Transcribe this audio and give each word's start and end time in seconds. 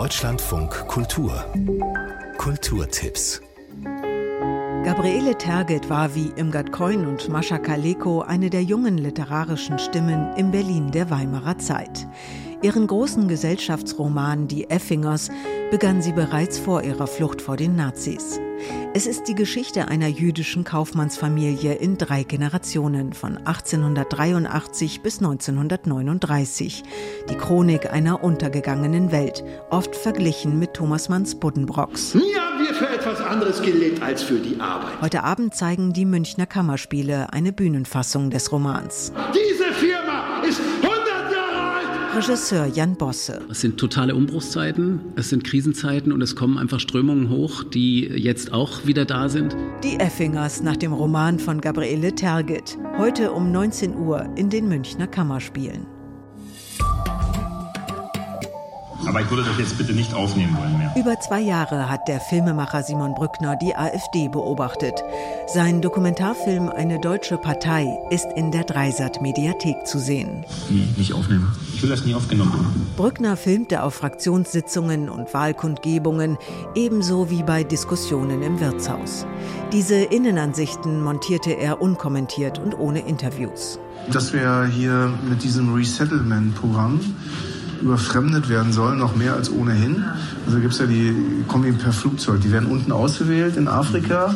Deutschlandfunk 0.00 0.70
Kultur 0.88 1.44
Kulturtipps 2.38 3.42
Gabriele 4.82 5.36
Terget 5.36 5.90
war 5.90 6.14
wie 6.14 6.32
Imgard 6.36 6.72
Keun 6.72 7.04
und 7.06 7.28
Mascha 7.28 7.58
Kaleko 7.58 8.22
eine 8.22 8.48
der 8.48 8.62
jungen 8.62 8.96
literarischen 8.96 9.78
Stimmen 9.78 10.34
im 10.38 10.52
Berlin 10.52 10.90
der 10.90 11.10
Weimarer 11.10 11.58
Zeit. 11.58 12.08
Ihren 12.62 12.86
großen 12.86 13.26
Gesellschaftsroman 13.26 14.46
Die 14.46 14.68
Effingers 14.68 15.30
begann 15.70 16.02
sie 16.02 16.12
bereits 16.12 16.58
vor 16.58 16.82
ihrer 16.82 17.06
Flucht 17.06 17.40
vor 17.40 17.56
den 17.56 17.74
Nazis. 17.74 18.38
Es 18.92 19.06
ist 19.06 19.28
die 19.28 19.34
Geschichte 19.34 19.88
einer 19.88 20.08
jüdischen 20.08 20.64
Kaufmannsfamilie 20.64 21.72
in 21.74 21.96
drei 21.96 22.22
Generationen 22.22 23.14
von 23.14 23.38
1883 23.38 25.00
bis 25.00 25.20
1939. 25.20 26.82
Die 27.30 27.36
Chronik 27.36 27.90
einer 27.90 28.22
untergegangenen 28.22 29.10
Welt, 29.10 29.42
oft 29.70 29.96
verglichen 29.96 30.58
mit 30.58 30.74
Thomas 30.74 31.08
Manns 31.08 31.36
Buddenbrocks. 31.36 32.14
Nie 32.14 32.34
haben 32.34 32.58
wir 32.58 32.74
für 32.74 32.90
etwas 32.90 33.22
anderes 33.22 33.62
gelebt 33.62 34.02
als 34.02 34.22
für 34.22 34.38
die 34.38 34.60
Arbeit. 34.60 35.00
Heute 35.00 35.24
Abend 35.24 35.54
zeigen 35.54 35.94
die 35.94 36.04
Münchner 36.04 36.46
Kammerspiele 36.46 37.32
eine 37.32 37.52
Bühnenfassung 37.52 38.28
des 38.28 38.52
Romans. 38.52 39.12
Diese 39.32 39.59
Firma 39.59 39.59
ist 39.59 39.59
100 39.59 39.59
Regisseur 42.12 42.66
Jan 42.66 42.96
Bosse. 42.96 43.40
Es 43.48 43.60
sind 43.60 43.78
totale 43.78 44.16
Umbruchszeiten, 44.16 45.00
es 45.14 45.28
sind 45.28 45.44
Krisenzeiten 45.44 46.10
und 46.10 46.20
es 46.22 46.34
kommen 46.34 46.58
einfach 46.58 46.80
Strömungen 46.80 47.30
hoch, 47.30 47.62
die 47.62 48.00
jetzt 48.00 48.52
auch 48.52 48.84
wieder 48.84 49.04
da 49.04 49.28
sind. 49.28 49.56
Die 49.84 50.00
Effingers 50.00 50.60
nach 50.60 50.76
dem 50.76 50.92
Roman 50.92 51.38
von 51.38 51.60
Gabriele 51.60 52.12
Tergit. 52.12 52.76
Heute 52.98 53.30
um 53.30 53.52
19 53.52 53.96
Uhr 53.96 54.28
in 54.36 54.50
den 54.50 54.68
Münchner 54.68 55.06
Kammerspielen. 55.06 55.86
Aber 59.10 59.22
ich 59.22 59.28
würde 59.28 59.42
das 59.42 59.58
jetzt 59.58 59.76
bitte 59.76 59.92
nicht 59.92 60.14
aufnehmen 60.14 60.56
wollen 60.56 60.78
mehr. 60.78 60.94
Über 60.96 61.18
zwei 61.18 61.40
Jahre 61.40 61.88
hat 61.88 62.06
der 62.06 62.20
Filmemacher 62.20 62.84
Simon 62.84 63.12
Brückner 63.12 63.56
die 63.56 63.74
AfD 63.74 64.28
beobachtet. 64.28 65.02
Sein 65.52 65.82
Dokumentarfilm 65.82 66.68
Eine 66.68 67.00
deutsche 67.00 67.36
Partei 67.36 67.88
ist 68.10 68.28
in 68.36 68.52
der 68.52 68.62
Dreisat-Mediathek 68.62 69.84
zu 69.84 69.98
sehen. 69.98 70.44
Nee, 70.68 70.86
nicht 70.96 71.12
aufnehmen. 71.12 71.50
Ich 71.74 71.82
will 71.82 71.90
das 71.90 72.04
nie 72.04 72.14
aufgenommen 72.14 72.52
haben. 72.52 72.86
Brückner 72.96 73.36
filmte 73.36 73.82
auf 73.82 73.94
Fraktionssitzungen 73.94 75.08
und 75.08 75.34
Wahlkundgebungen, 75.34 76.38
ebenso 76.76 77.30
wie 77.30 77.42
bei 77.42 77.64
Diskussionen 77.64 78.42
im 78.42 78.60
Wirtshaus. 78.60 79.26
Diese 79.72 79.96
Innenansichten 79.96 81.02
montierte 81.02 81.50
er 81.50 81.82
unkommentiert 81.82 82.60
und 82.60 82.78
ohne 82.78 83.00
Interviews. 83.00 83.80
Dass 84.12 84.32
wir 84.32 84.66
hier 84.66 85.12
mit 85.28 85.42
diesem 85.42 85.74
Resettlement-Programm 85.74 87.00
überfremdet 87.80 88.48
werden 88.48 88.72
sollen, 88.72 88.98
noch 88.98 89.16
mehr 89.16 89.34
als 89.34 89.50
ohnehin. 89.50 90.04
Also 90.46 90.60
gibt 90.60 90.72
es 90.72 90.78
ja 90.78 90.86
die, 90.86 91.14
kommen 91.48 91.76
per 91.78 91.92
Flugzeug, 91.92 92.40
die 92.40 92.52
werden 92.52 92.70
unten 92.70 92.92
ausgewählt 92.92 93.56
in 93.56 93.68
Afrika 93.68 94.34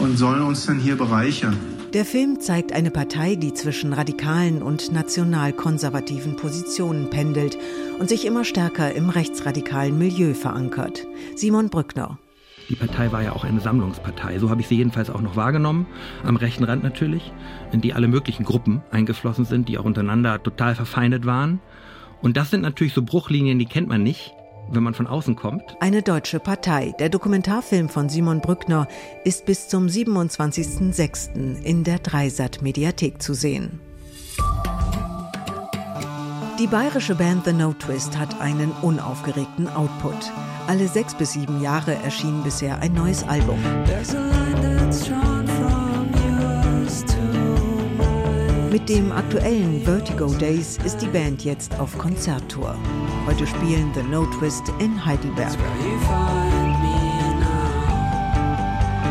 und 0.00 0.16
sollen 0.18 0.42
uns 0.42 0.66
dann 0.66 0.78
hier 0.78 0.96
bereichern. 0.96 1.56
Der 1.92 2.04
Film 2.04 2.38
zeigt 2.38 2.72
eine 2.72 2.92
Partei, 2.92 3.34
die 3.34 3.52
zwischen 3.52 3.92
radikalen 3.92 4.62
und 4.62 4.92
national-konservativen 4.92 6.36
Positionen 6.36 7.10
pendelt 7.10 7.58
und 7.98 8.08
sich 8.08 8.24
immer 8.26 8.44
stärker 8.44 8.94
im 8.94 9.10
rechtsradikalen 9.10 9.98
Milieu 9.98 10.34
verankert. 10.34 11.04
Simon 11.34 11.68
Brückner. 11.68 12.18
Die 12.68 12.76
Partei 12.76 13.10
war 13.10 13.24
ja 13.24 13.32
auch 13.32 13.42
eine 13.42 13.58
Sammlungspartei. 13.58 14.38
So 14.38 14.50
habe 14.50 14.60
ich 14.60 14.68
sie 14.68 14.76
jedenfalls 14.76 15.10
auch 15.10 15.20
noch 15.20 15.34
wahrgenommen. 15.34 15.86
Am 16.22 16.36
rechten 16.36 16.62
Rand 16.62 16.84
natürlich, 16.84 17.32
in 17.72 17.80
die 17.80 17.92
alle 17.92 18.06
möglichen 18.06 18.44
Gruppen 18.44 18.82
eingeflossen 18.92 19.44
sind, 19.44 19.68
die 19.68 19.76
auch 19.76 19.84
untereinander 19.84 20.40
total 20.40 20.76
verfeindet 20.76 21.26
waren. 21.26 21.58
Und 22.22 22.36
das 22.36 22.50
sind 22.50 22.60
natürlich 22.62 22.94
so 22.94 23.02
Bruchlinien, 23.02 23.58
die 23.58 23.66
kennt 23.66 23.88
man 23.88 24.02
nicht 24.02 24.34
wenn 24.70 24.82
man 24.82 24.94
von 24.94 25.06
außen 25.06 25.36
kommt. 25.36 25.76
Eine 25.80 26.02
deutsche 26.02 26.40
Partei. 26.40 26.94
Der 26.98 27.08
Dokumentarfilm 27.08 27.88
von 27.88 28.08
Simon 28.08 28.40
Brückner 28.40 28.88
ist 29.24 29.46
bis 29.46 29.68
zum 29.68 29.86
27.06. 29.86 31.62
in 31.62 31.84
der 31.84 31.98
Dreisat 31.98 32.62
Mediathek 32.62 33.20
zu 33.20 33.34
sehen. 33.34 33.80
Die 36.58 36.66
bayerische 36.66 37.14
Band 37.14 37.46
The 37.46 37.52
No 37.52 37.72
Twist 37.72 38.18
hat 38.18 38.40
einen 38.40 38.70
unaufgeregten 38.82 39.66
Output. 39.68 40.30
Alle 40.66 40.88
sechs 40.88 41.14
bis 41.14 41.32
sieben 41.32 41.62
Jahre 41.62 41.94
erschien 41.94 42.42
bisher 42.42 42.78
ein 42.80 42.92
neues 42.92 43.24
Album. 43.24 43.58
Mit 48.70 48.88
dem 48.88 49.10
aktuellen 49.10 49.82
Vertigo 49.82 50.32
Days 50.34 50.78
ist 50.84 50.98
die 50.98 51.08
Band 51.08 51.44
jetzt 51.44 51.76
auf 51.80 51.98
Konzerttour. 51.98 52.76
Heute 53.26 53.44
spielen 53.44 53.90
The 53.94 54.02
No 54.04 54.24
Twist 54.38 54.62
in 54.78 55.04
Heidelberg. 55.04 55.58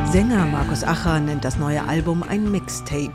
Sänger 0.09 0.46
Markus 0.46 0.86
Acher 0.86 1.19
nennt 1.19 1.44
das 1.44 1.58
neue 1.58 1.84
Album 1.84 2.24
ein 2.24 2.50
Mixtape. 2.50 3.12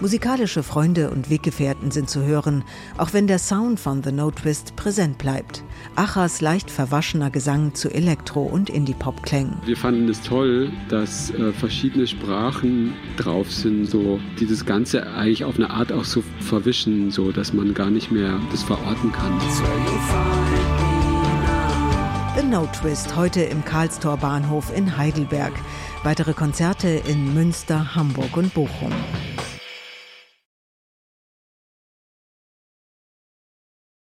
Musikalische 0.00 0.64
Freunde 0.64 1.10
und 1.10 1.30
Weggefährten 1.30 1.90
sind 1.90 2.10
zu 2.10 2.22
hören, 2.22 2.64
auch 2.98 3.12
wenn 3.12 3.26
der 3.26 3.38
Sound 3.38 3.78
von 3.78 4.02
The 4.02 4.10
No 4.10 4.30
Twist 4.32 4.74
präsent 4.76 5.18
bleibt. 5.18 5.62
Achers 5.94 6.40
leicht 6.40 6.70
verwaschener 6.70 7.30
Gesang 7.30 7.74
zu 7.74 7.88
Elektro- 7.88 8.42
und 8.42 8.68
Indie-Pop-Klängen. 8.70 9.56
Wir 9.64 9.76
fanden 9.76 10.08
es 10.08 10.20
toll, 10.20 10.72
dass 10.88 11.30
äh, 11.30 11.52
verschiedene 11.52 12.06
Sprachen 12.08 12.94
drauf 13.16 13.50
sind, 13.50 13.86
so 13.86 14.18
die 14.40 14.46
das 14.46 14.66
Ganze 14.66 15.06
eigentlich 15.12 15.44
auf 15.44 15.56
eine 15.56 15.70
Art 15.70 15.92
auch 15.92 16.04
so 16.04 16.24
verwischen, 16.40 17.10
so 17.12 17.30
dass 17.30 17.52
man 17.52 17.72
gar 17.72 17.90
nicht 17.90 18.10
mehr 18.10 18.40
das 18.50 18.64
verorten 18.64 19.12
kann. 19.12 19.40
The 22.36 22.44
No 22.44 22.66
Twist 22.66 23.14
heute 23.14 23.42
im 23.42 23.64
Karlstor 23.64 24.16
Bahnhof 24.16 24.76
in 24.76 24.96
Heidelberg. 24.96 25.52
Weitere 26.02 26.32
Konzerte 26.32 26.88
in 26.88 27.32
Münster, 27.32 27.94
Hamburg 27.94 28.36
und 28.36 28.52
Bochum. 28.52 28.92